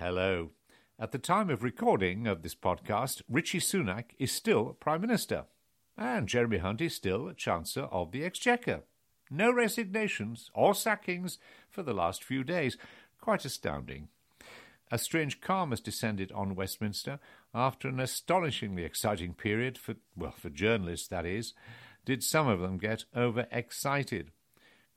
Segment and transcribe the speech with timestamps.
[0.00, 0.52] Hello.
[0.98, 5.44] At the time of recording of this podcast, Rishi Sunak is still Prime Minister,
[5.94, 8.84] and Jeremy Hunt is still Chancellor of the Exchequer.
[9.30, 11.36] No resignations or sackings
[11.68, 12.78] for the last few days.
[13.20, 14.08] Quite astounding.
[14.90, 17.20] A strange calm has descended on Westminster
[17.52, 21.52] after an astonishingly exciting period for, well, for journalists, that is.
[22.06, 24.30] Did some of them get overexcited?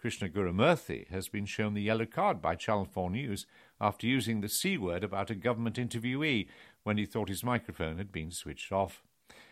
[0.03, 3.45] Krishnan Guru-Murthy has been shown the yellow card by Channel 4 News
[3.83, 6.47] after using the C word about a government interviewee
[6.83, 9.03] when he thought his microphone had been switched off.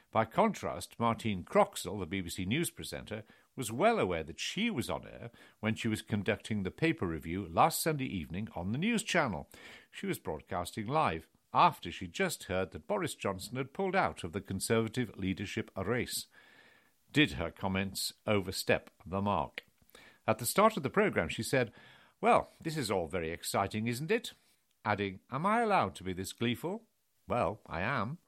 [0.09, 3.23] By contrast, Martine Croxall, the BBC News presenter,
[3.57, 7.45] was well aware that she was on air when she was conducting the paper review
[7.51, 9.49] last Sunday evening on the news channel.
[9.91, 14.31] She was broadcasting live after she just heard that Boris Johnson had pulled out of
[14.31, 16.27] the Conservative leadership race.
[17.11, 19.65] Did her comments overstep the mark?
[20.25, 21.73] At the start of the programme, she said,
[22.21, 24.34] Well, this is all very exciting, isn't it?
[24.85, 26.84] Adding, Am I allowed to be this gleeful?
[27.27, 28.20] Well, I am.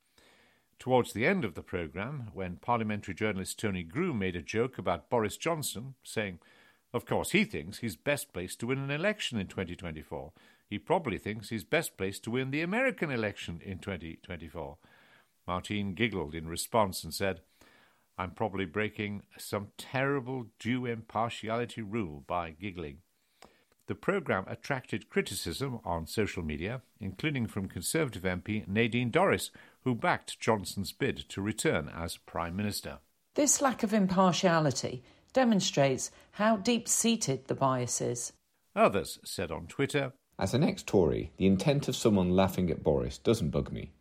[0.79, 5.11] Towards the end of the programme, when parliamentary journalist Tony Grew made a joke about
[5.11, 6.39] Boris Johnson, saying,
[6.91, 10.33] Of course, he thinks he's best placed to win an election in 2024.
[10.67, 14.77] He probably thinks he's best placed to win the American election in 2024.
[15.47, 17.41] Martine giggled in response and said,
[18.17, 22.97] I'm probably breaking some terrible due impartiality rule by giggling.
[23.87, 29.49] The programme attracted criticism on social media, including from Conservative MP Nadine Dorries,
[29.83, 32.99] who backed Johnson's bid to return as Prime Minister.
[33.35, 38.31] This lack of impartiality demonstrates how deep seated the bias is.
[38.73, 43.17] Others said on Twitter As an ex Tory, the intent of someone laughing at Boris
[43.17, 43.91] doesn't bug me.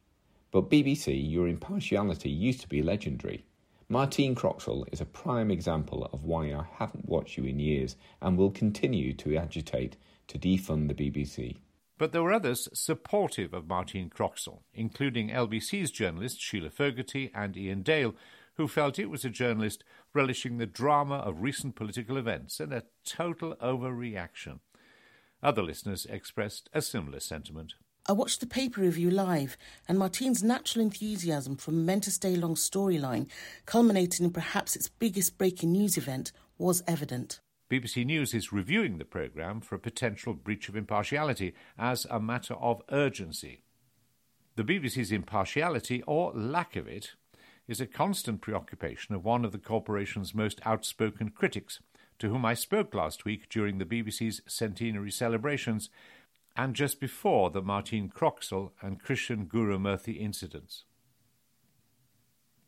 [0.53, 3.47] But BBC, your impartiality used to be legendary.
[3.93, 8.39] Martine Croxall is a prime example of why I haven't watched you in years and
[8.39, 9.99] will continue to agitate
[10.29, 11.59] to defund the BBC.
[11.99, 17.83] But there were others supportive of Martine Croxall, including LBC's journalists Sheila Fogarty and Iain
[17.83, 18.15] Dale,
[18.55, 22.85] who felt it was a journalist relishing the drama of recent political events and a
[23.05, 24.61] total overreaction.
[25.43, 27.75] Other listeners expressed a similar sentiment.
[28.09, 32.35] I watched the paper review live, and Martine's natural enthusiasm for a meant to stay
[32.35, 33.29] long storyline,
[33.65, 37.39] culminating in perhaps its biggest breaking news event, was evident.
[37.71, 42.55] BBC News is reviewing the programme for a potential breach of impartiality as a matter
[42.55, 43.63] of urgency.
[44.57, 47.13] The BBC's impartiality, or lack of it,
[47.69, 51.79] is a constant preoccupation of one of the corporation's most outspoken critics,
[52.19, 55.89] to whom I spoke last week during the BBC's centenary celebrations
[56.57, 60.85] and just before the Martine Croxall and Krishnan Guru-Murthy incidents.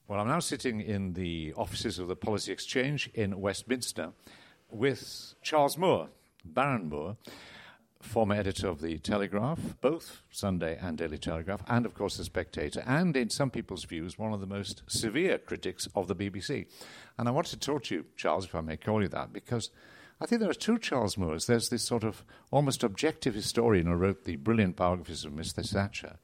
[0.06, 4.12] Well, I'm now sitting in the offices of the Policy Exchange in Westminster
[4.70, 6.08] with Charles Moore,
[6.44, 7.16] Baron Moore,
[8.00, 12.82] former editor of the Telegraph, both Sunday and Daily Telegraph, and of course the Spectator,
[12.86, 16.66] and in some people's views, one of the most severe critics of the BBC.
[17.18, 19.70] And I want to talk to you, Charles, if I may call you that, because
[20.24, 21.44] I think there are two Charles Moores.
[21.44, 25.74] There's this sort of almost objective historian who wrote the brilliant biographies of Mrs.
[25.74, 26.16] Thatcher.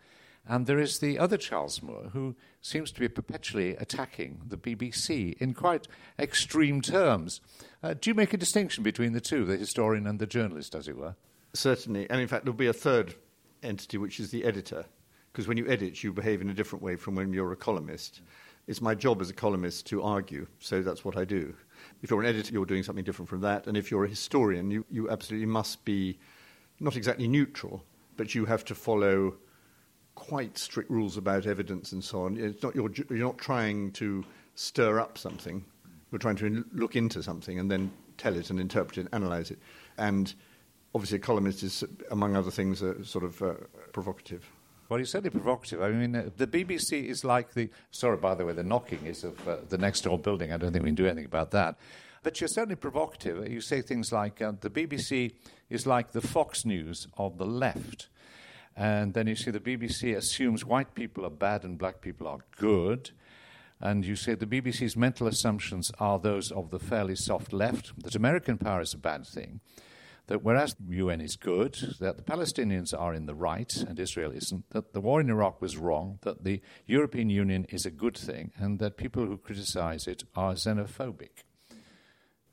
[0.48, 5.34] And there is the other Charles Moore who seems to be perpetually attacking the BBC
[5.36, 5.86] in quite
[6.18, 7.42] extreme terms.
[7.82, 10.88] Uh, do you make a distinction between the two, the historian and the journalist, as
[10.88, 11.14] it were?
[11.52, 12.08] Certainly.
[12.08, 13.16] And in fact, there'll be a third
[13.62, 14.86] entity, which is the editor.
[15.30, 18.22] Because when you edit, you behave in a different way from when you're a columnist.
[18.66, 21.54] It's my job as a columnist to argue, so that's what I do.
[22.02, 23.66] If you're an editor, you're doing something different from that.
[23.66, 26.18] And if you're a historian, you, you absolutely must be
[26.80, 27.84] not exactly neutral,
[28.16, 29.34] but you have to follow
[30.14, 32.36] quite strict rules about evidence and so on.
[32.36, 34.24] It's not, you're, you're not trying to
[34.54, 35.64] stir up something,
[36.10, 39.50] you're trying to look into something and then tell it and interpret it and analyze
[39.50, 39.58] it.
[39.96, 40.32] And
[40.94, 43.54] obviously, a columnist is, among other things, uh, sort of uh,
[43.92, 44.50] provocative.
[44.90, 45.80] Well, you're certainly provocative.
[45.80, 47.70] I mean, uh, the BBC is like the.
[47.92, 50.52] Sorry, by the way, the knocking is of uh, the next door building.
[50.52, 51.78] I don't think we can do anything about that.
[52.24, 53.48] But you're certainly provocative.
[53.48, 55.34] You say things like uh, the BBC
[55.70, 58.08] is like the Fox News of the left.
[58.76, 62.40] And then you see the BBC assumes white people are bad and black people are
[62.56, 63.12] good.
[63.80, 68.16] And you say the BBC's mental assumptions are those of the fairly soft left, that
[68.16, 69.60] American power is a bad thing
[70.30, 74.30] that whereas the UN is good, that the Palestinians are in the right and Israel
[74.30, 78.16] isn't, that the war in Iraq was wrong, that the European Union is a good
[78.16, 81.42] thing, and that people who criticize it are xenophobic.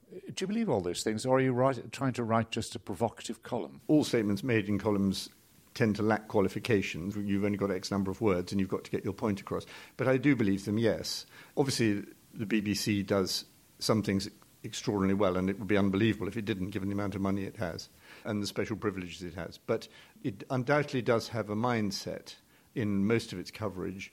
[0.09, 2.79] Do you believe all those things, or are you write, trying to write just a
[2.79, 3.81] provocative column?
[3.85, 5.29] All statements made in columns
[5.75, 7.15] tend to lack qualifications.
[7.15, 9.67] You've only got X number of words and you've got to get your point across.
[9.97, 11.27] But I do believe them, yes.
[11.55, 13.45] Obviously, the BBC does
[13.77, 14.27] some things
[14.63, 17.43] extraordinarily well, and it would be unbelievable if it didn't, given the amount of money
[17.43, 17.89] it has.
[18.25, 19.57] and the special privileges it has.
[19.57, 19.87] But
[20.23, 22.35] it undoubtedly does have a mindset
[22.75, 24.11] in most of its coverage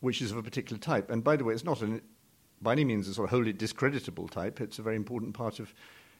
[0.00, 1.10] which is of a particular type.
[1.10, 2.00] And by the way, it's not an,
[2.60, 4.60] by any means a sort of wholly discreditable type.
[4.60, 5.72] It's a very important part of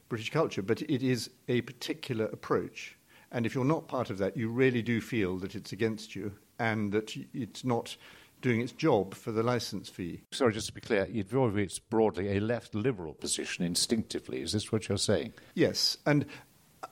[0.09, 2.97] British culture, but it is a particular approach.
[3.33, 6.33] And if you're not part of that, you really do feel that it's against you
[6.59, 7.97] and that it's not
[8.41, 10.23] doing its job for the license fee.
[10.33, 14.41] Sorry, just to be clear, it's broadly a left liberal position instinctively.
[14.41, 15.35] Is this what you're saying?
[15.55, 15.99] Yes.
[16.07, 16.27] And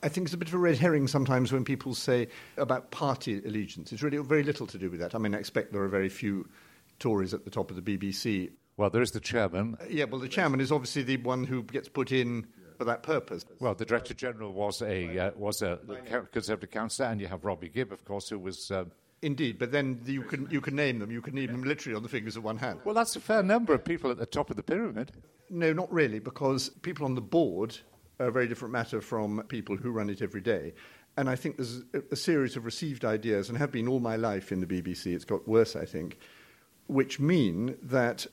[0.03, 3.41] I think it's a bit of a red herring sometimes when people say about party
[3.45, 3.91] allegiance.
[3.91, 5.15] It's really very little to do with that.
[5.15, 6.47] I mean, I expect there are very few
[6.99, 8.51] Tories at the top of the BBC.
[8.77, 9.77] Well, there is the chairman.
[9.79, 12.45] Uh, yeah, well, the chairman is obviously the one who gets put in
[12.77, 13.45] for that purpose.
[13.59, 15.79] Well, the director general was a uh, was a
[16.31, 18.71] Conservative councillor, and you have Robbie Gibb, of course, who was.
[18.71, 18.85] Uh,
[19.21, 21.11] Indeed, but then you can you can name them.
[21.11, 22.79] You can name them literally on the fingers of one hand.
[22.85, 25.11] Well, that's a fair number of people at the top of the pyramid.
[25.49, 27.77] No, not really, because people on the board
[28.19, 30.73] are a very different matter from people who run it every day.
[31.17, 34.15] And I think there's a, a series of received ideas, and have been all my
[34.15, 35.07] life in the BBC.
[35.07, 36.17] It's got worse, I think,
[36.87, 38.25] which mean that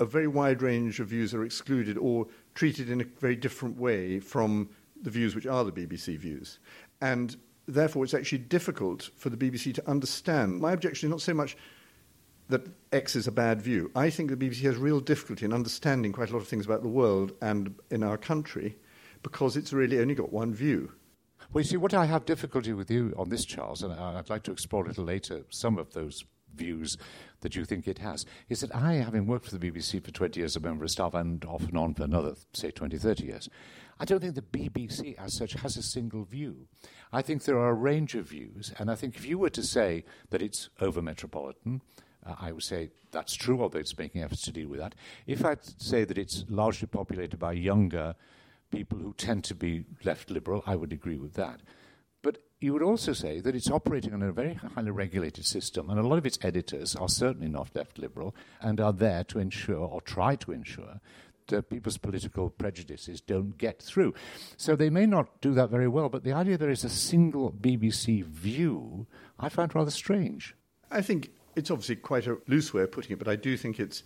[0.00, 4.20] a very wide range of views are excluded or treated in a very different way
[4.20, 4.68] from
[5.00, 6.58] the views which are the BBC views.
[7.00, 10.60] And therefore, it's actually difficult for the BBC to understand.
[10.60, 11.56] My objection is not so much
[12.48, 13.90] that X is a bad view.
[13.94, 16.82] I think the BBC has real difficulty in understanding quite a lot of things about
[16.82, 18.76] the world and in our country
[19.22, 20.92] because it's really only got one view.
[21.52, 24.42] Well, you see, what I have difficulty with you on this, Charles, and I'd like
[24.44, 26.96] to explore a little later some of those views
[27.40, 30.40] that you think it has, is that I, having worked for the BBC for 20
[30.40, 33.24] years as a member of staff and off and on for another, say, 20, 30
[33.24, 33.48] years,
[33.98, 36.66] I don't think the BBC as such has a single view.
[37.12, 39.62] I think there are a range of views, and I think if you were to
[39.62, 41.80] say that it's over metropolitan,
[42.26, 44.94] uh, I would say that's true, although it's making efforts to deal with that.
[45.26, 48.14] If I say that it's largely populated by younger
[48.70, 51.60] people who tend to be left liberal, I would agree with that.
[52.64, 56.02] You would also say that it's operating on a very highly regulated system, and a
[56.02, 60.00] lot of its editors are certainly not left liberal and are there to ensure or
[60.00, 60.98] try to ensure
[61.48, 64.14] that people's political prejudices don't get through.
[64.56, 67.52] So they may not do that very well, but the idea there is a single
[67.52, 69.06] BBC view,
[69.38, 70.54] I find rather strange.
[70.90, 73.78] I think it's obviously quite a loose way of putting it, but I do think
[73.78, 74.04] it's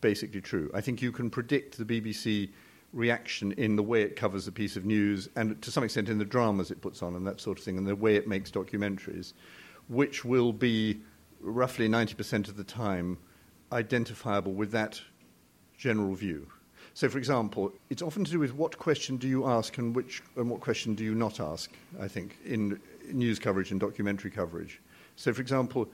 [0.00, 0.68] basically true.
[0.74, 2.50] I think you can predict the BBC
[2.92, 6.18] reaction in the way it covers a piece of news and to some extent in
[6.18, 8.50] the dramas it puts on and that sort of thing and the way it makes
[8.50, 9.32] documentaries,
[9.88, 11.00] which will be
[11.40, 13.16] roughly 90% of the time
[13.72, 15.00] identifiable with that
[15.76, 16.46] general view.
[16.94, 20.22] So, for example, it's often to do with what question do you ask and, which,
[20.36, 21.70] and what question do you not ask,
[22.00, 22.80] I think, in
[23.12, 24.80] news coverage and documentary coverage.
[25.16, 25.88] So, for example,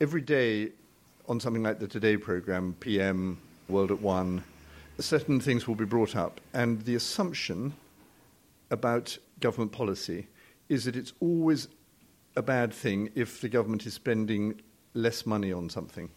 [0.00, 0.70] every day
[1.28, 3.38] on something like the Today programme, PM,
[3.68, 4.44] World at One,
[4.98, 7.72] certain things will be brought up, and the assumption
[8.70, 10.26] about government policy
[10.68, 11.68] is that it's always
[12.36, 14.60] a bad thing if the government is spending
[14.94, 16.10] less money on something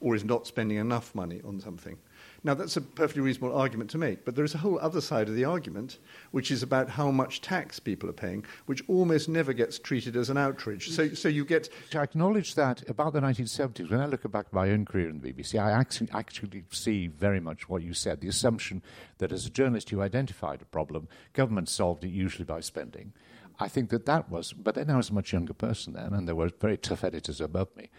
[0.00, 1.98] or is not spending enough money on something.
[2.44, 5.28] Now, that's a perfectly reasonable argument to make, but there is a whole other side
[5.28, 5.98] of the argument,
[6.30, 10.30] which is about how much tax people are paying, which almost never gets treated as
[10.30, 10.90] an outrage.
[10.90, 11.68] So, so you get.
[11.94, 15.20] I acknowledge that about the 1970s, when I look back at my own career in
[15.20, 18.82] the BBC, I actually, actually see very much what you said the assumption
[19.18, 23.12] that as a journalist you identified a problem, government solved it usually by spending.
[23.60, 26.28] I think that that was, but then I was a much younger person then, and
[26.28, 27.90] there were very tough editors above me.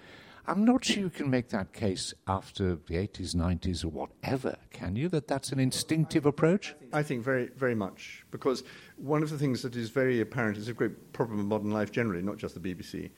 [0.50, 4.96] I'm not sure you can make that case after the 80s, 90s, or whatever, can
[4.96, 5.08] you?
[5.08, 6.74] That that's an instinctive approach?
[6.92, 8.26] I think very, very much.
[8.32, 8.64] Because
[8.98, 11.92] one of the things that is very apparent, is a great problem in modern life
[11.92, 13.12] generally, not just the BBC,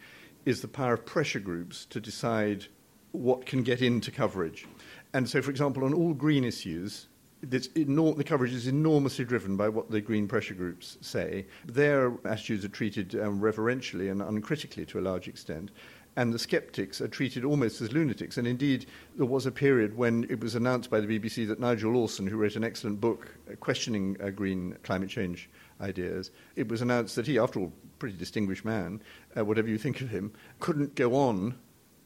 [0.46, 2.66] is the power of pressure groups to decide
[3.14, 4.68] what can get into coverage.
[5.14, 7.08] And so, for example, on all green issues,
[7.44, 11.48] the coverage is enormously driven by what the green pressure groups say.
[11.66, 15.72] Their attitudes are treated um, reverentially and uncritically to a large extent
[16.16, 18.38] and the skeptics are treated almost as lunatics.
[18.38, 21.94] And indeed, there was a period when it was announced by the BBC that Nigel
[21.94, 25.50] Lawson, who wrote an excellent book uh, questioning uh, green climate change
[25.80, 29.02] ideas, it was announced that he, after all, pretty distinguished man,
[29.38, 31.56] uh, whatever you think of him, couldn't go on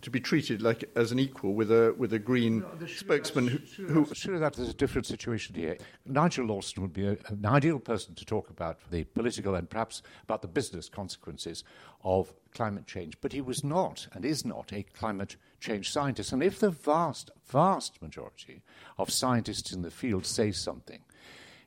[0.06, 3.86] to be treated like as an equal with a with a green no, spokesman who,
[3.88, 5.78] who sure that there's a different situation here.
[6.06, 10.04] Nigel Lawson would be a, an ideal person to talk about the political and perhaps
[10.24, 11.64] about the business consequences
[12.04, 16.32] of climate change, but he was not and is not a climate change scientist.
[16.32, 18.62] And if the vast, vast majority
[19.00, 21.02] of scientists in the field say something,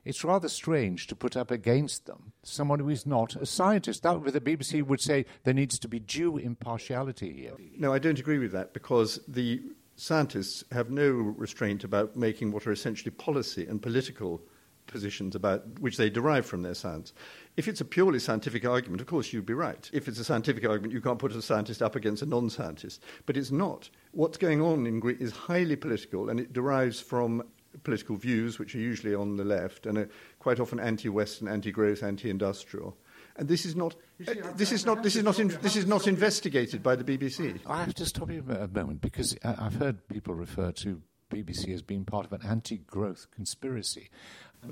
[0.09, 4.01] it's rather strange to put up against them someone who is not a scientist.
[4.01, 7.53] That the BBC would say there needs to be due impartiality here.
[7.77, 9.61] No, I don't agree with that because the
[9.97, 14.41] scientists have no restraint about making what are essentially policy and political
[14.87, 17.13] positions about which they derive from their science.
[17.55, 19.87] If it's a purely scientific argument, of course you'd be right.
[19.93, 23.03] If it's a scientific argument, you can't put a scientist up against a non scientist.
[23.27, 23.91] But it's not.
[24.11, 27.43] What's going on in Greece is highly political and it derives from
[27.83, 30.09] political views, which are usually on the left and are
[30.39, 32.97] quite often anti Western, anti growth, anti industrial.
[33.35, 33.95] And this is not,
[34.27, 37.59] uh, this is not, this is not, in, this is not investigated by the BBC.
[37.65, 41.81] I have to stop you a moment because I've heard people refer to BBC as
[41.81, 44.09] being part of an anti growth conspiracy.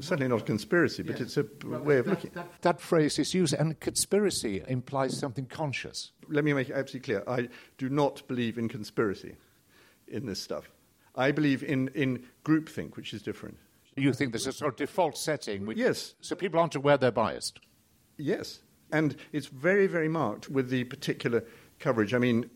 [0.01, 1.21] Certainly not a conspiracy, but yes.
[1.21, 2.31] it's a well, way of that, looking.
[2.33, 6.11] That, that, phrase is used, and conspiracy implies something conscious.
[6.27, 7.23] Let me make it absolutely clear.
[7.25, 9.37] I do not believe in conspiracy
[10.09, 10.69] in this stuff.
[11.17, 13.57] I believe in, in groupthink, which is different.
[13.95, 15.65] You think there's a sort of default setting?
[15.65, 16.13] Which, yes.
[16.21, 17.59] So people aren't aware they're biased?
[18.17, 18.59] Yes.
[18.91, 21.43] And it's very, very marked with the particular
[21.79, 22.13] coverage.
[22.13, 22.49] I mean,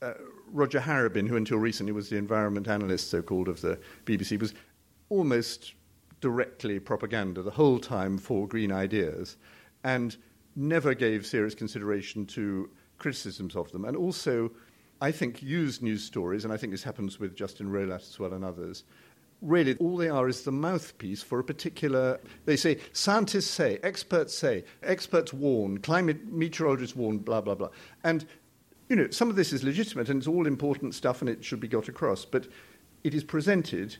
[0.00, 0.14] uh,
[0.50, 4.54] Roger Harrabin, who until recently was the environment analyst, so called, of the BBC, was
[5.10, 5.74] almost
[6.20, 9.36] directly propaganda the whole time for green ideas
[9.84, 10.16] and
[10.56, 13.84] never gave serious consideration to criticisms of them.
[13.84, 14.50] And also,
[15.00, 18.32] I think, used news stories, and I think this happens with Justin Rowlatt as well
[18.32, 18.84] and others.
[19.42, 22.18] Really, all they are is the mouthpiece for a particular.
[22.46, 27.68] They say, scientists say, experts say, experts warn, climate meteorologists warn, blah, blah, blah.
[28.04, 28.24] And,
[28.88, 31.60] you know, some of this is legitimate and it's all important stuff and it should
[31.60, 32.46] be got across, but
[33.02, 33.96] it is presented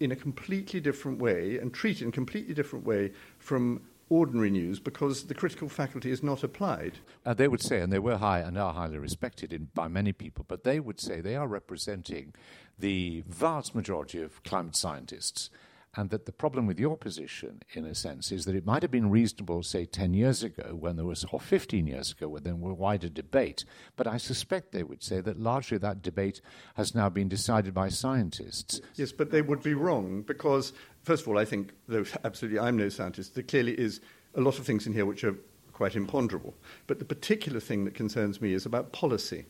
[0.00, 4.80] in a completely different way and treated in a completely different way from ordinary news
[4.80, 6.98] because the critical faculty is not applied.
[7.24, 10.12] Uh, they would say, and they were high and are highly respected in, by many
[10.12, 12.34] people, but they would say they are representing
[12.78, 15.50] the vast majority of climate scientists
[15.96, 18.90] and that the problem with your position, in a sense, is that it might have
[18.90, 22.54] been reasonable, say, 10 years ago, when there was, or 15 years ago, when there
[22.54, 23.64] was wider debate.
[23.96, 26.40] But I suspect they would say that largely that debate
[26.74, 28.80] has now been decided by scientists.
[28.94, 30.72] Yes, but they would be wrong because,
[31.08, 34.02] first of all, I think, though absolutely I'm no scientist, there clearly is
[34.34, 35.34] a lot of things in here which are
[35.72, 36.54] quite imponderable.
[36.86, 39.46] But the particular thing that concerns me is about policy.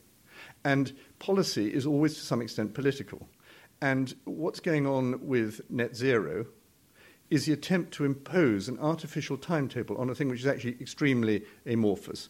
[0.65, 3.29] And policy is always, to some extent, political.
[3.83, 6.47] And what's going on with net zero
[7.29, 11.43] is the attempt to impose an artificial timetable on a thing which is actually extremely
[11.67, 12.29] amorphous.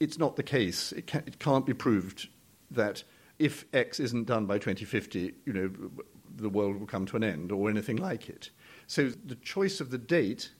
[0.00, 0.90] It's not the case.
[0.90, 2.26] It, can, it can't be proved
[2.72, 3.04] that
[3.38, 5.70] if X isn't done by 2050, you know,
[6.36, 8.50] the world will come to an end or anything like it.
[8.86, 10.52] So the choice of the date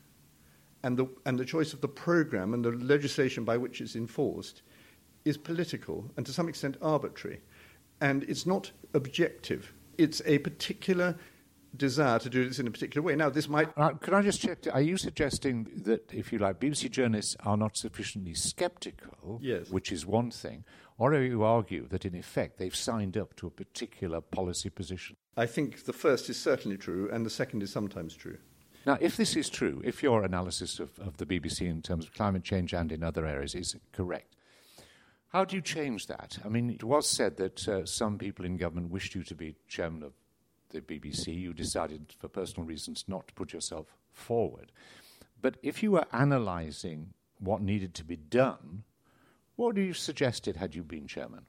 [0.82, 4.62] and the, and the choice of the program and the legislation by which it's enforced
[5.24, 7.40] is political and to some extent arbitrary.
[8.00, 11.16] And it's not objective it's a particular
[11.76, 13.16] desire to do this in a particular way.
[13.16, 13.68] Now, this might.
[13.76, 14.58] Uh, can I just check?
[14.72, 19.70] Are you suggesting that, if you like, BBC journalists are not sufficiently sceptical, yes.
[19.70, 20.64] which is one thing,
[20.98, 25.16] or are you argue that, in effect, they've signed up to a particular policy position?
[25.36, 28.38] I think the first is certainly true, and the second is sometimes true.
[28.86, 32.12] Now, if this is true, if your analysis of, of the BBC in terms of
[32.12, 34.36] climate change and in other areas is correct,
[35.28, 36.38] how do you change that?
[36.44, 39.56] I mean, it was said that uh, some people in government wished you to be
[39.66, 40.12] chairman of
[40.70, 41.34] the BBC.
[41.34, 44.70] You decided, for personal reasons, not to put yourself forward.
[45.40, 48.84] But if you were analysing what needed to be done,
[49.56, 51.46] what would you have suggested had you been chairman?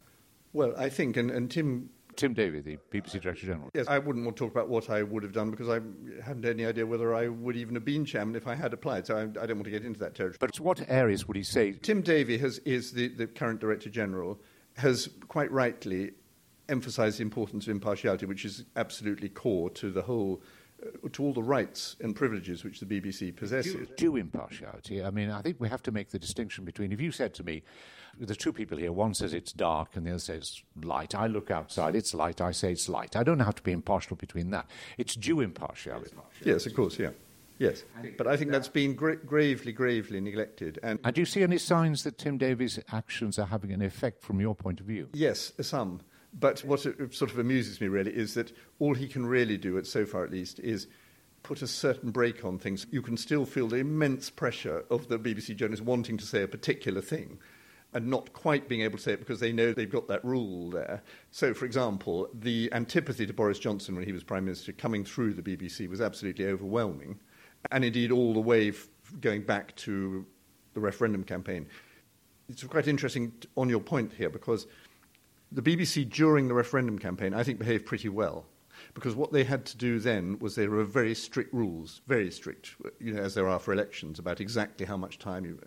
[0.53, 3.69] Well, I think, and, and Tim Tim Davie, the BBC Director General.
[3.73, 5.79] Yes, I wouldn't want to talk about what I would have done because I
[6.23, 9.07] hadn't any idea whether I would even have been chairman if I had applied.
[9.07, 10.37] So I, I don't want to get into that territory.
[10.39, 11.73] But what areas would he say?
[11.73, 14.39] Tim Davie has, is the, the current Director General,
[14.77, 16.11] has quite rightly
[16.69, 20.41] emphasised the importance of impartiality, which is absolutely core to the whole
[20.85, 23.87] Uh, to all the rights and privileges which the BBC possesses.
[23.97, 25.03] Due impartiality.
[25.03, 26.91] I mean, I think we have to make the distinction between.
[26.91, 27.63] If you said to me,
[28.19, 28.91] there's two people here.
[28.91, 31.15] One says it's dark, and the other says light.
[31.15, 32.41] I look outside, it's light.
[32.41, 33.15] I say it's light.
[33.15, 34.69] I don't have to be impartial between that.
[34.97, 36.15] It's due impartiality.
[36.43, 37.11] Yes, of course, yeah.
[37.57, 37.85] Yes,
[38.17, 40.77] but I think that's been gra- gravely, gravely neglected.
[40.83, 44.21] And, and do you see any signs that Tim Davie's actions are having an effect
[44.21, 45.07] from your point of view?
[45.13, 46.01] Yes, some.
[46.37, 49.87] But what sort of amuses me really is that all he can really do, at
[49.87, 50.87] so far at least, is
[51.43, 52.87] put a certain brake on things.
[52.91, 56.47] You can still feel the immense pressure of the BBC journalists wanting to say a
[56.47, 57.39] particular thing
[57.93, 60.69] and not quite being able to say it because they know they've got that rule
[60.69, 61.01] there.
[61.31, 65.33] So, for example, the antipathy to Boris Johnson when he was Prime Minister coming through
[65.33, 67.17] the BBC was absolutely overwhelming,
[67.71, 68.89] and indeed all the way f-
[69.21, 70.25] going back to
[70.73, 71.67] the referendum campaign.
[72.49, 74.67] It's quite interesting t- on your point here because
[75.51, 78.45] the BBC during the referendum campaign, I think, behaved pretty well.
[78.93, 82.75] because what they had to do then was there were very strict rules, very strict,
[82.99, 85.59] you know, as there are for elections, about exactly how much time you.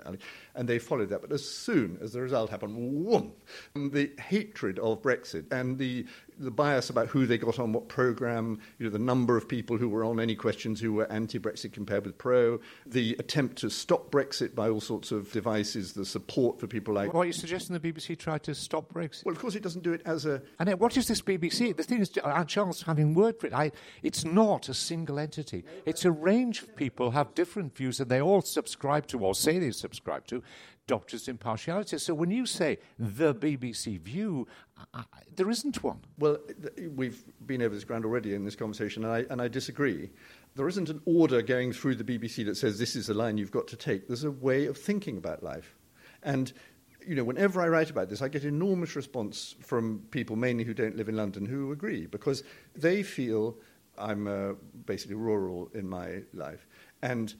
[0.54, 1.20] And they followed that.
[1.20, 3.32] But as soon as the result happened, whoom,
[3.74, 6.06] the hatred of Brexit and the
[6.38, 9.76] the bias about who they got on what programme, you know, the number of people
[9.76, 14.10] who were on any questions who were anti-Brexit compared with pro, the attempt to stop
[14.10, 17.14] Brexit by all sorts of devices, the support for people like.
[17.14, 19.24] Are you suggesting the BBC tried to stop Brexit?
[19.24, 20.42] Well, of course, it doesn't do it as a.
[20.58, 21.76] And what is this BBC?
[21.76, 25.64] The thing is, uh, Charles, having word for it, I, it's not a single entity.
[25.86, 29.58] It's a range of people have different views, and they all subscribe to or say
[29.58, 30.42] they subscribe to
[30.88, 31.98] doctor's impartiality.
[31.98, 34.48] So when you say the BBC view,
[34.92, 35.04] I,
[35.36, 36.00] there isn't one.
[36.18, 36.38] Well,
[36.96, 40.10] we've been over this ground already in this conversation, and I, and I disagree.
[40.56, 43.52] There isn't an order going through the BBC that says this is the line you've
[43.52, 44.08] got to take.
[44.08, 45.76] There's a way of thinking about life.
[46.24, 46.52] And
[47.06, 50.74] you know, whenever I write about this, I get enormous response from people, mainly who
[50.74, 52.42] don't live in London, who agree because
[52.74, 53.56] they feel
[53.96, 54.54] I'm uh,
[54.86, 56.66] basically rural in my life.
[57.02, 57.34] And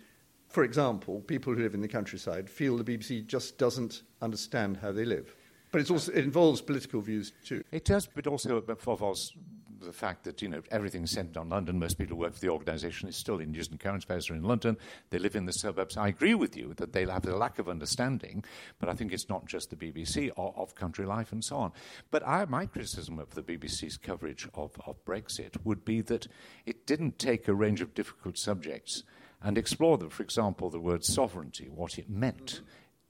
[0.49, 4.93] for example, people who live in the countryside feel the BBC just doesn't understand how
[4.93, 5.35] they live.
[5.71, 7.63] But it's also, it involves political views too.
[7.71, 9.35] It does, but also involves
[9.81, 11.79] the fact that you know everything's centred on London.
[11.79, 14.35] Most people who work for the organisation is still in news and current affairs are
[14.35, 14.77] in London.
[15.11, 15.97] They live in the suburbs.
[15.97, 18.45] I agree with you that they have a lack of understanding,
[18.79, 21.73] but I think it's not just the BBC or of country life and so on.
[22.11, 26.27] But I, my criticism of the BBC's coverage of, of Brexit would be that
[26.67, 29.05] it didn't take a range of difficult subjects
[29.43, 30.11] and explore them.
[30.11, 32.61] For example, the word sovereignty, what it meant,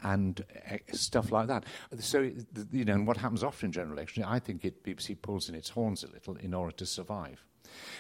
[0.01, 1.65] and uh, stuff like that.
[1.99, 2.31] So,
[2.73, 5.55] you know, and what happens often in general election, I think it, BBC pulls in
[5.55, 7.45] its horns a little in order to survive.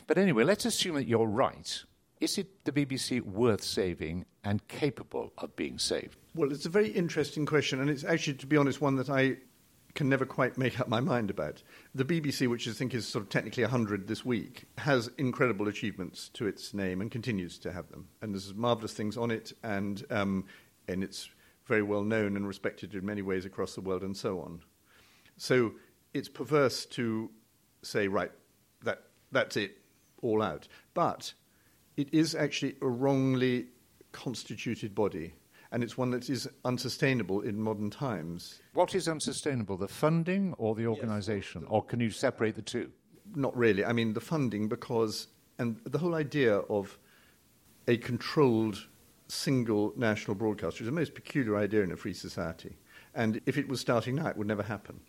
[0.06, 1.84] But anyway, let's assume that you're right.
[2.20, 6.18] Is it the BBC worth saving and capable of being saved?
[6.34, 9.36] Well, it's a very interesting question, and it's actually, to be honest, one that I
[9.98, 11.60] can never quite make up my mind about.
[11.92, 16.28] The BBC, which I think is sort of technically 100 this week, has incredible achievements
[16.34, 18.06] to its name and continues to have them.
[18.22, 20.44] And there's marvellous things on it, and, um,
[20.86, 21.28] and it's
[21.66, 24.60] very well known and respected in many ways across the world and so on.
[25.36, 25.72] So
[26.14, 27.28] it's perverse to
[27.82, 28.30] say, right,
[28.84, 29.02] that,
[29.32, 29.78] that's it,
[30.22, 30.68] all out.
[30.94, 31.32] But
[31.96, 33.66] it is actually a wrongly
[34.12, 35.34] constituted body
[35.70, 38.60] and it's one that is unsustainable in modern times.
[38.72, 41.62] What is unsustainable, the funding or the organisation?
[41.62, 41.70] Yes.
[41.70, 42.90] Or can you separate the two?
[43.34, 43.84] Not really.
[43.84, 46.98] I mean, the funding, because, and the whole idea of
[47.86, 48.86] a controlled
[49.28, 52.78] single national broadcaster is a most peculiar idea in a free society.
[53.14, 55.00] And if it was starting now, it would never happen.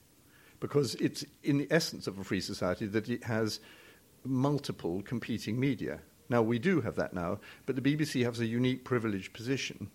[0.59, 3.61] Because it's in the essence of a free society that it has
[4.25, 6.01] multiple competing media.
[6.27, 9.89] Now, we do have that now, but the BBC has a unique privileged position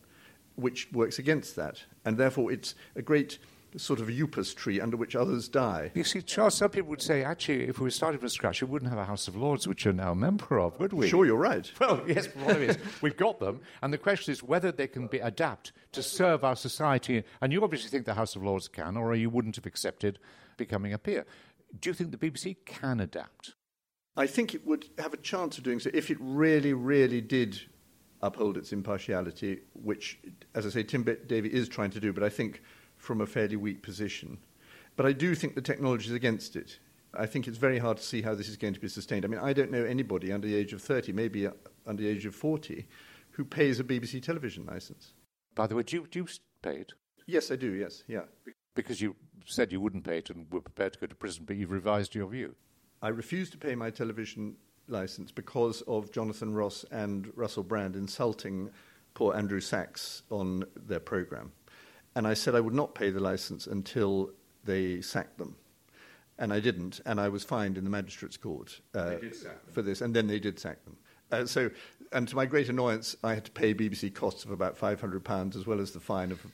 [0.56, 1.82] which works against that.
[2.04, 3.38] And therefore, it's a great
[3.76, 5.90] sort of upas tree under which others die.
[5.94, 8.90] You see, Charles, some people would say, actually, if we started from scratch, we wouldn't
[8.90, 11.08] have a House of Lords, which you're now a member of, would we?
[11.08, 11.70] Sure, you're right.
[11.80, 15.18] Well, yes, but is, we've got them, and the question is whether they can be
[15.18, 17.24] adapt to serve our society.
[17.40, 20.18] And you obviously think the House of Lords can, or you wouldn't have accepted
[20.56, 21.26] becoming a peer.
[21.80, 23.54] Do you think the BBC can adapt?
[24.16, 27.60] I think it would have a chance of doing so if it really, really did
[28.24, 30.18] uphold its impartiality, which,
[30.54, 32.62] as I say, Tim Davie is trying to do, but I think
[32.96, 34.38] from a fairly weak position.
[34.96, 36.78] But I do think the technology is against it.
[37.12, 39.24] I think it's very hard to see how this is going to be sustained.
[39.24, 41.52] I mean, I don't know anybody under the age of 30, maybe uh,
[41.86, 42.86] under the age of 40,
[43.32, 45.12] who pays a BBC television license.
[45.54, 46.26] By the way, do you, do you
[46.62, 46.92] pay it?
[47.26, 48.22] Yes, I do, yes, yeah.
[48.74, 51.56] Because you said you wouldn't pay it and were prepared to go to prison, but
[51.56, 52.54] you've revised your view.
[53.02, 54.56] I refuse to pay my television
[54.88, 58.70] license because of Jonathan Ross and Russell Brand insulting
[59.14, 61.52] poor Andrew Sachs on their programme.
[62.16, 64.30] And I said I would not pay the license until
[64.64, 65.56] they sacked them.
[66.38, 69.16] And I didn't, and I was fined in the magistrates' court uh,
[69.72, 70.96] for this, and then they did sack them.
[71.30, 71.70] Uh, so,
[72.12, 75.66] and to my great annoyance, I had to pay BBC costs of about £500 as
[75.66, 76.44] well as the fine of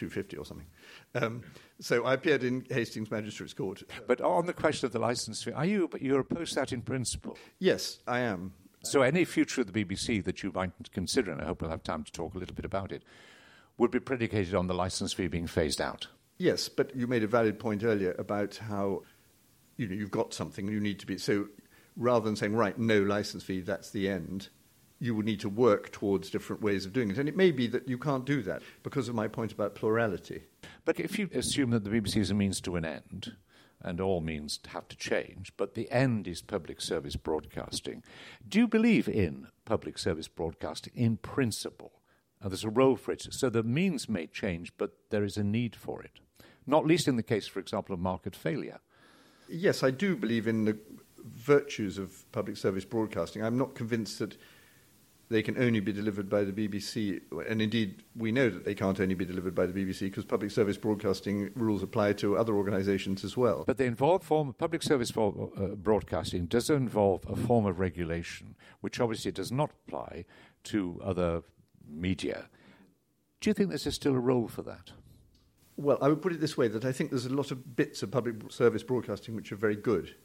[0.00, 0.66] 250 or something.
[1.14, 1.42] Um,
[1.78, 3.82] so I appeared in Hastings Magistrates Court.
[4.06, 6.72] But on the question of the licence fee, are you, but you're opposed to that
[6.72, 7.36] in principle?
[7.58, 8.54] Yes, I am.
[8.82, 11.82] So any future of the BBC that you might consider, and I hope we'll have
[11.82, 13.02] time to talk a little bit about it,
[13.76, 16.06] would be predicated on the licence fee being phased out?
[16.38, 19.02] Yes, but you made a valid point earlier about how
[19.76, 21.18] you know, you've got something you need to be.
[21.18, 21.48] So
[21.96, 24.48] rather than saying, right, no licence fee, that's the end,
[25.00, 27.18] you would need to work towards different ways of doing it.
[27.18, 30.42] And it may be that you can't do that because of my point about plurality.
[30.84, 33.32] But if you assume that the BBC is a means to an end,
[33.82, 38.02] and all means have to change, but the end is public service broadcasting,
[38.46, 41.92] do you believe in public service broadcasting in principle?
[42.42, 43.26] And there's a role for it.
[43.30, 46.20] So the means may change, but there is a need for it.
[46.66, 48.80] Not least in the case, for example, of market failure.
[49.48, 50.78] Yes, I do believe in the
[51.24, 53.42] virtues of public service broadcasting.
[53.42, 54.36] I'm not convinced that
[55.30, 58.98] they can only be delivered by the BBC, and indeed we know that they can't
[58.98, 63.24] only be delivered by the BBC because public service broadcasting rules apply to other organisations
[63.24, 63.62] as well.
[63.64, 68.56] But the involved form public service for, uh, broadcasting does involve a form of regulation,
[68.80, 70.24] which obviously does not apply
[70.64, 71.42] to other
[71.88, 72.48] media.
[73.40, 74.90] Do you think there's still a role for that?
[75.76, 78.02] Well, I would put it this way that I think there's a lot of bits
[78.02, 80.16] of public service broadcasting which are very good.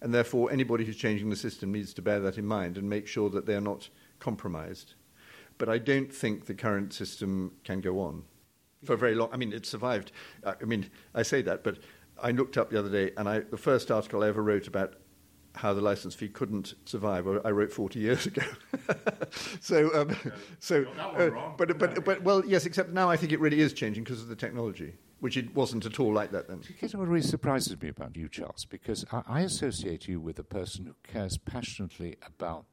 [0.00, 3.06] And therefore, anybody who's changing the system needs to bear that in mind and make
[3.06, 3.90] sure that they're not
[4.24, 4.94] compromised.
[5.58, 8.22] But I don't think the current system can go on
[8.84, 9.28] for very long.
[9.32, 10.12] I mean, it survived.
[10.44, 11.78] I mean, I say that, but
[12.22, 14.94] I looked up the other day, and I, the first article I ever wrote about
[15.56, 17.28] how the license fee couldn't survive.
[17.44, 18.42] I wrote 40 years ago.
[19.60, 20.16] so, um,
[20.58, 24.04] so, uh, but, but, but, well, yes, except now I think it really is changing
[24.04, 26.62] because of the technology, which it wasn't at all like that then.
[26.78, 30.44] Here's what really surprises me about you, Charles, because I, I associate you with a
[30.44, 32.64] person who cares passionately about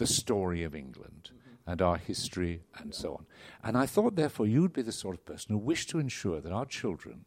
[0.00, 1.30] the story of England
[1.66, 3.26] and our history and so on.
[3.62, 6.52] And I thought, therefore, you'd be the sort of person who wished to ensure that
[6.52, 7.26] our children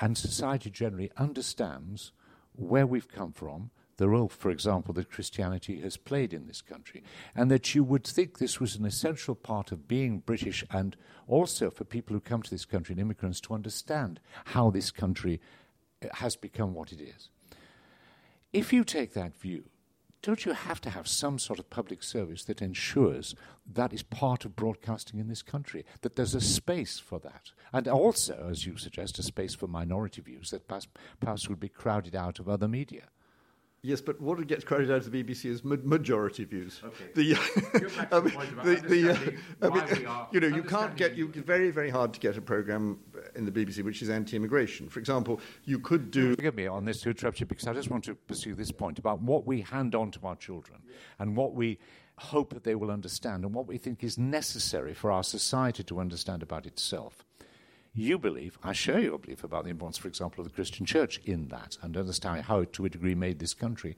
[0.00, 2.12] and society generally understands
[2.52, 7.02] where we've come from, the role, for example, that Christianity has played in this country,
[7.34, 11.70] and that you would think this was an essential part of being British and also
[11.70, 15.40] for people who come to this country and immigrants to understand how this country
[16.12, 17.30] has become what it is.
[18.52, 19.64] If you take that view,
[20.22, 23.34] don't you have to have some sort of public service that ensures
[23.72, 27.52] that is part of broadcasting in this country, that there's a space for that?
[27.72, 30.68] And also, as you suggest, a space for minority views that
[31.20, 33.04] perhaps would be crowded out of other media.
[33.88, 36.82] Yes, but what it gets crowded out of the BBC is majority views.
[36.84, 37.04] Okay.
[37.14, 39.10] The, I mean, the, the,
[39.62, 42.42] uh, I mean, you know, you can't get you very very hard to get a
[42.42, 42.98] program
[43.34, 44.90] in the BBC which is anti-immigration.
[44.90, 46.36] For example, you could do.
[46.36, 48.98] Forgive me on this to interrupt you because I just want to pursue this point
[48.98, 50.82] about what we hand on to our children
[51.18, 51.78] and what we
[52.18, 55.98] hope that they will understand and what we think is necessary for our society to
[55.98, 57.24] understand about itself
[57.94, 61.18] you believe, I share your belief about the importance, for example, of the Christian church
[61.24, 63.96] in that and understand how it, to a degree, made this country.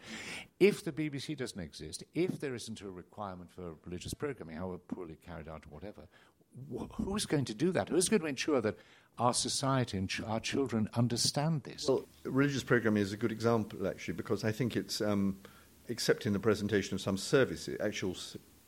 [0.58, 5.18] If the BBC doesn't exist, if there isn't a requirement for religious programming, however poorly
[5.26, 6.08] carried out or whatever,
[6.92, 7.88] who's going to do that?
[7.88, 8.76] Who's going to ensure that
[9.18, 11.86] our society and ch- our children understand this?
[11.88, 15.36] Well, religious programming is a good example, actually, because I think it's, um,
[15.88, 18.16] except in the presentation of some services, actual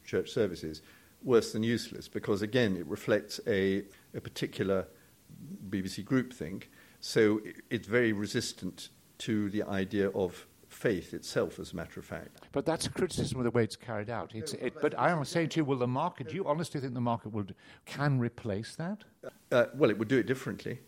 [0.04, 0.82] church services,
[1.22, 4.86] worse than useless, because again, it reflects a, a particular
[5.68, 6.64] BBC groupthink.
[7.00, 12.40] So it's very resistant to the idea of faith itself, as a matter of fact.
[12.52, 14.32] But that's a criticism of the way it's carried out.
[14.34, 16.94] It's, it, but I am saying to you, will the market, do you honestly think
[16.94, 17.46] the market will,
[17.84, 19.04] can replace that?
[19.50, 20.80] Uh, well, it would do it differently.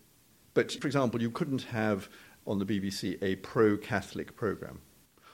[0.54, 2.08] But, for example, you couldn't have
[2.46, 4.80] on the BBC a pro Catholic programme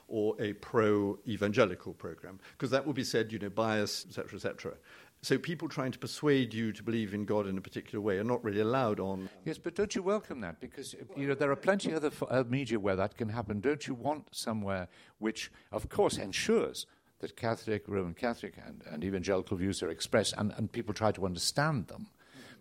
[0.09, 4.75] or a pro evangelical programme, because that would be said, you know, bias, etc., etc.
[5.23, 8.25] So people trying to persuade you to believe in God in a particular way are
[8.25, 9.29] not really allowed on.
[9.45, 10.61] Yes, but don't you welcome that?
[10.61, 13.61] Because you know there are plenty of other uh, media where that can happen.
[13.61, 16.87] Don't you want somewhere which, of course, ensures
[17.19, 21.27] that Catholic, Roman Catholic, and, and evangelical views are expressed, and, and people try to
[21.27, 22.07] understand them,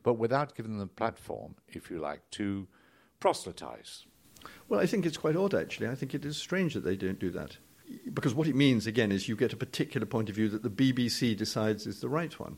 [0.03, 2.67] but without giving them a platform, if you like, to
[3.21, 4.05] proselytize?
[4.67, 5.87] Well, I think it's quite odd, actually.
[5.87, 7.57] I think it is strange that they don't do that
[8.13, 10.69] because what it means, again, is you get a particular point of view that the
[10.69, 12.57] BBC decides is the right one.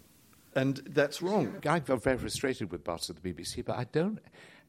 [0.55, 1.55] And that's wrong.
[1.65, 4.19] I got very frustrated with parts of the BBC, but I don't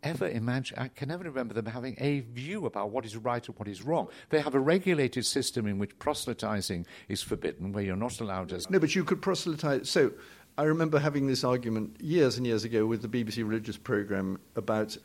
[0.03, 3.57] ever imagine, I can never remember them having a view about what is right and
[3.59, 4.09] what is wrong.
[4.31, 8.69] They have a regulated system in which proselytizing is forbidden, where you're not allowed as.
[8.71, 9.89] No, but you could proselytize.
[9.89, 10.13] So
[10.59, 14.97] I remember having this argument years and years ago with the BBC religious program about.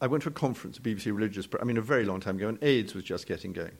[0.00, 2.36] I went to a conference, a BBC religious, program, I mean, a very long time
[2.36, 3.70] ago, and AIDS was just getting going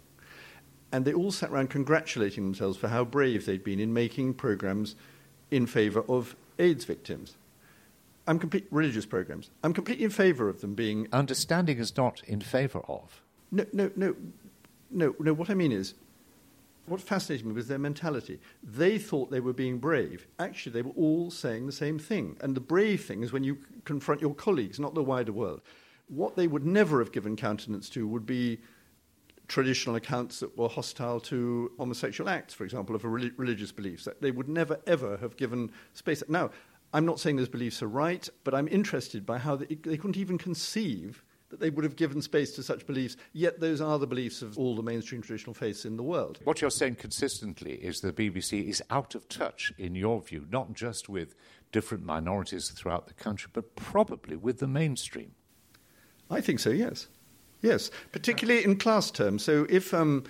[0.92, 4.94] and they all sat around congratulating themselves for how brave they'd been in making programs
[5.50, 7.36] in favor of AIDS victims.
[8.26, 9.50] I'm complete religious programs.
[9.64, 13.22] I'm completely in favor of them being understanding is not in favor of.
[13.50, 14.14] No, no, no,
[14.90, 15.32] no, no.
[15.32, 15.94] What I mean is,
[16.86, 18.38] what fascinated me was their mentality.
[18.62, 20.26] They thought they were being brave.
[20.38, 22.36] Actually, they were all saying the same thing.
[22.40, 25.62] And the brave thing is when you confront your colleagues, not the wider world.
[26.08, 28.60] What they would never have given countenance to would be
[29.52, 34.04] traditional accounts that were hostile to homosexual acts, for example, of religious beliefs.
[34.04, 36.22] That they would never, ever have given space.
[36.26, 36.50] Now,
[36.94, 40.16] I'm not saying those beliefs are right, but I'm interested by how they, they couldn't
[40.16, 44.06] even conceive that they would have given space to such beliefs, yet those are the
[44.06, 46.38] beliefs of all the mainstream traditional faiths in the world.
[46.44, 50.72] What you're saying consistently is the BBC is out of touch, in your view, not
[50.72, 51.34] just with
[51.70, 55.32] different minorities throughout the country, but probably with the mainstream.
[56.30, 57.08] I think so, yes.
[57.62, 59.44] Yes, particularly in class terms.
[59.44, 60.24] So if um,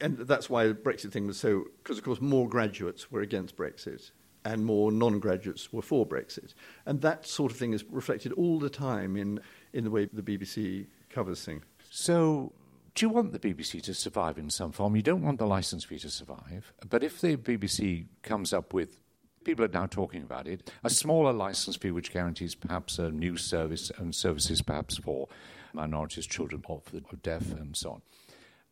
[0.00, 3.56] and that's why the Brexit thing was so, because of course more graduates were against
[3.56, 4.10] Brexit
[4.44, 6.54] and more non graduates were for Brexit.
[6.86, 9.40] And that sort of thing is reflected all the time in,
[9.72, 11.64] in the way the BBC covers things.
[11.90, 12.52] So,
[12.94, 14.96] do you want the BBC to survive in some form?
[14.96, 18.96] You don't want the license fee to survive, but if the BBC comes up with
[19.44, 23.42] people are now talking about it, a smaller license fee which guarantees perhaps a news
[23.42, 25.28] service and services perhaps for
[25.72, 28.02] minorities, children of the deaf, and so on.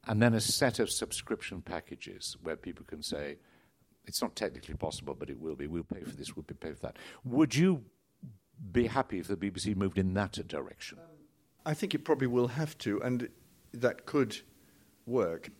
[0.06, 3.36] And then a set of subscription packages where people can say,
[4.06, 5.66] it's not technically possible, but it will be.
[5.66, 6.96] We'll pay for this, we'll pay for that.
[7.24, 7.84] Would you
[8.72, 10.98] be happy if the BBC moved in that direction?
[11.66, 13.28] I think it probably will have to, and
[13.74, 14.38] that could
[15.06, 15.50] work.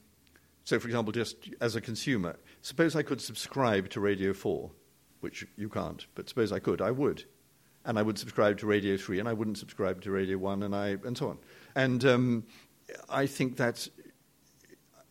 [0.65, 4.71] So, for example, just as a consumer, suppose I could subscribe to Radio 4,
[5.21, 7.25] which you can't, but suppose I could, I would.
[7.85, 10.75] And I would subscribe to Radio 3, and I wouldn't subscribe to Radio 1, and,
[10.75, 11.39] I, and so on.
[11.75, 12.45] And um,
[13.09, 13.89] I think that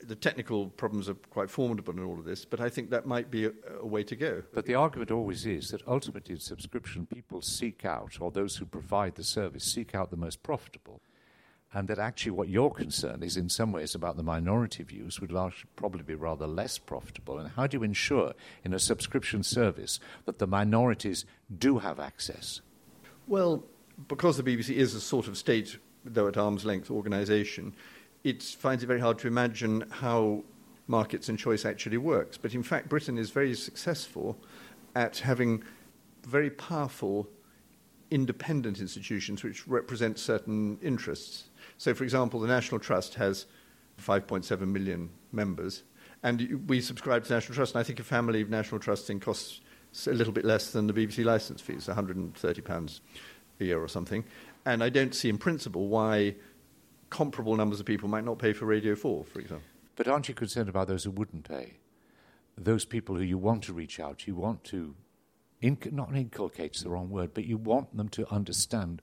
[0.08, 3.30] the technical problems are quite formidable in all of this, but I think that might
[3.30, 3.51] be a,
[3.82, 4.43] a, way to go.
[4.53, 8.65] But the argument always is that ultimately in subscription, people seek out, or those who
[8.65, 11.01] provide the service seek out the most profitable.
[11.78, 15.32] And that actually what you're concerned is in some ways about the minority views would
[15.76, 17.38] probably be rather less profitable.
[17.38, 21.24] And how do you ensure in a subscription service that the minorities
[21.56, 22.62] do have access?
[23.28, 23.63] Well,
[24.08, 27.76] because the BBC is a sort of state, though at arm's length organisation,
[28.24, 30.46] it finds it very hard to imagine how
[30.88, 32.38] markets and choice actually works.
[32.38, 34.36] But in fact, Britain is very successful
[34.96, 35.63] at having
[36.26, 37.30] very powerful
[38.10, 41.47] independent institutions which represent certain interests.
[41.78, 43.46] So, for example, the National Trust has
[44.02, 45.84] 5.7 million members,
[46.24, 49.62] and we subscribe to National Trust, and I think a family of National Trusting costs
[50.06, 53.00] a little bit less than the BBC license fees, £130
[53.60, 54.24] a year or something.
[54.66, 56.36] And I don't see in principle why
[57.10, 59.66] comparable numbers of people might not pay for Radio 4, for example.
[59.96, 61.78] But aren't you concerned about those who wouldn't pay?
[62.58, 64.96] Those people who you want to reach out, you want to,
[65.62, 69.02] inc- not inculcate's the wrong word, but you want them to understand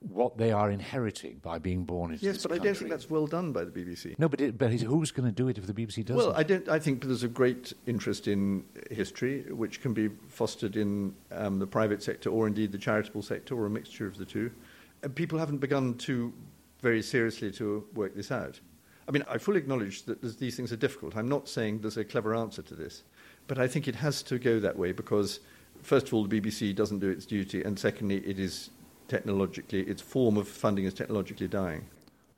[0.00, 2.60] what they are inheriting by being born into yes, but country.
[2.60, 4.18] I don't think that's well done by the BBC.
[4.18, 6.16] No, but, it, but who's going to do it if the BBC doesn't?
[6.16, 10.76] Well, I, don't, I think there's a great interest in history, which can be fostered
[10.76, 14.24] in um, the private sector or indeed the charitable sector or a mixture of the
[14.24, 14.50] two.
[15.02, 16.32] And people haven't begun to
[16.80, 18.60] very seriously to work this out.
[19.08, 21.16] I mean, I fully acknowledge that these things are difficult.
[21.16, 23.02] I'm not saying there's a clever answer to this,
[23.46, 25.40] but I think it has to go that way because,
[25.82, 28.70] first of all, the BBC doesn't do its duty, and secondly, it is
[29.08, 31.86] technologically, its form of funding is technologically dying.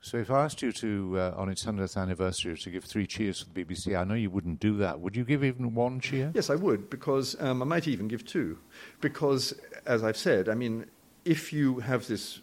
[0.01, 3.41] So, if I asked you to, uh, on its 100th anniversary, to give three cheers
[3.41, 4.99] for the BBC, I know you wouldn't do that.
[4.99, 6.31] Would you give even one cheer?
[6.33, 8.59] Yes, I would, because um, I might even give two.
[9.01, 9.53] Because,
[9.85, 10.85] as I've said, I mean,
[11.25, 12.41] if you have this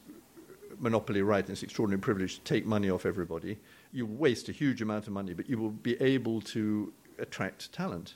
[0.79, 3.59] monopoly right and this extraordinary privilege to take money off everybody.
[3.93, 8.15] You waste a huge amount of money, but you will be able to attract talent.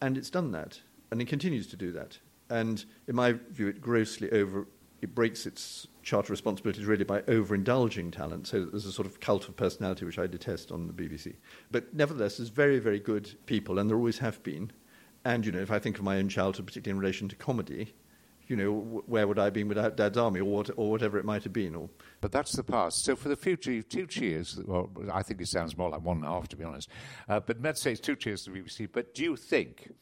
[0.00, 2.18] And it's done that, and it continues to do that.
[2.48, 4.66] And in my view, it grossly over,
[5.02, 8.46] it breaks its charter responsibilities really by overindulging talent.
[8.46, 11.34] So there's a sort of cult of personality which I detest on the BBC.
[11.70, 14.70] But nevertheless, there's very, very good people, and there always have been.
[15.24, 17.94] And, you know, if I think of my own childhood, particularly in relation to comedy,
[18.46, 21.24] you know, where would I have been without Dad's army, or, what, or whatever it
[21.24, 21.74] might have been.
[21.74, 21.88] Or...
[22.20, 23.04] But that's the past.
[23.04, 24.58] So for the future, you've two cheers.
[24.66, 26.88] Well, I think it sounds more like one and a half, to be honest.
[27.28, 28.88] Uh, but let's say two cheers to the BBC.
[28.90, 29.92] But do you think,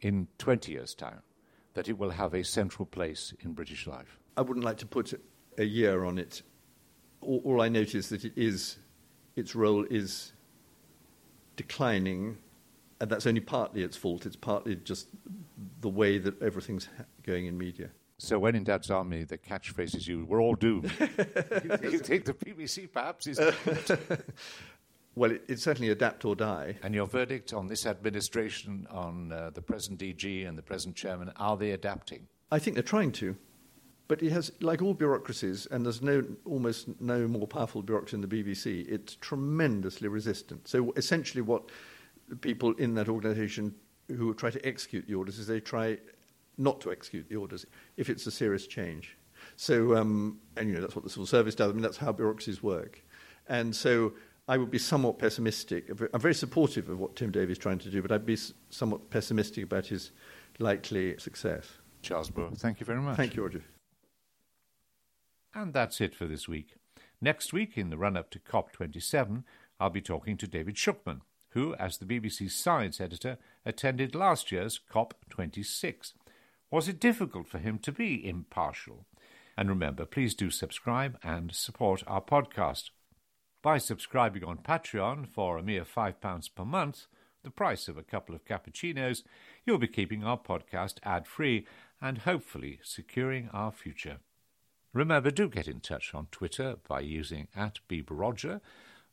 [0.00, 1.22] in 20 years' time,
[1.72, 4.18] that it will have a central place in British life?
[4.36, 5.20] I wouldn't like to put
[5.58, 6.42] a year on it.
[7.20, 8.78] All, all I note is that it is,
[9.36, 10.32] its role is
[11.56, 12.38] declining,
[13.00, 14.26] and that's only partly its fault.
[14.26, 15.08] It's partly just
[15.80, 16.88] the way that everything's
[17.22, 17.90] going in media.
[18.18, 22.34] So when in Dad's Army, the catchphrase is "You we're all doomed." you think the
[22.34, 23.38] BBC perhaps is?
[25.14, 26.76] well, it, it's certainly adapt or die.
[26.82, 31.32] And your verdict on this administration, on uh, the present DG and the present chairman,
[31.36, 32.26] are they adapting?
[32.52, 33.36] I think they're trying to,
[34.06, 38.28] but it has, like all bureaucracies, and there's no almost no more powerful bureaucracy than
[38.28, 38.86] the BBC.
[38.88, 40.68] It's tremendously resistant.
[40.68, 41.70] So essentially, what
[42.40, 43.74] people in that organisation
[44.08, 45.98] who try to execute the orders is they try
[46.58, 49.16] not to execute the orders if it's a serious change.
[49.56, 51.70] So, um, and you know, that's what the civil service does.
[51.70, 53.02] I mean, that's how bureaucracies work.
[53.48, 54.14] And so
[54.48, 55.90] I would be somewhat pessimistic.
[56.12, 58.38] I'm very supportive of what Tim Davie is trying to do, but I'd be
[58.70, 60.10] somewhat pessimistic about his
[60.58, 61.66] likely success.
[62.02, 63.16] Charles Moore, thank you very much.
[63.16, 63.62] Thank you, Roger.
[65.54, 66.74] And that's it for this week.
[67.20, 69.44] Next week, in the run up to COP27,
[69.78, 74.80] I'll be talking to David Shukman, who, as the BBC's science editor, attended last year's
[74.92, 76.14] COP26.
[76.70, 79.06] Was it difficult for him to be impartial?
[79.56, 82.90] And remember, please do subscribe and support our podcast.
[83.62, 87.06] By subscribing on Patreon for a mere £5 per month,
[87.44, 89.22] the price of a couple of cappuccinos,
[89.64, 91.66] you'll be keeping our podcast ad free
[92.00, 94.18] and hopefully securing our future.
[94.94, 98.62] Remember, do get in touch on Twitter by using at BeebRoger,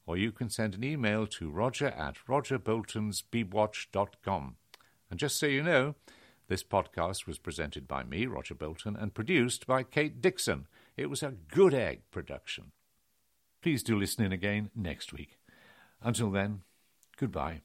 [0.06, 4.56] or you can send an email to roger at rogerboltonsbeebwatch.com.
[5.10, 5.96] And just so you know,
[6.48, 10.68] this podcast was presented by me, Roger Bolton, and produced by Kate Dixon.
[10.96, 12.74] It was a good egg production.
[13.64, 15.40] Please do listen in again next week.
[16.02, 16.62] Until then,
[17.18, 17.62] goodbye.